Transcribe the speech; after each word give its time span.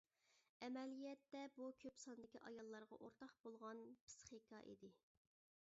ئەمەلىيەتتە 0.67 1.41
بۇ 1.57 1.67
كۆپ 1.83 2.01
ساندىكى 2.05 2.41
ئاياللارغا 2.49 2.99
ئورتاق 3.03 3.37
بولغان 3.45 3.85
پىسخىكا 4.07 4.67
ئىدى. 4.73 4.95